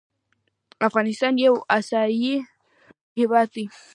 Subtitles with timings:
[0.87, 2.35] افغانستان يو اسياى
[3.17, 3.65] هيواد دى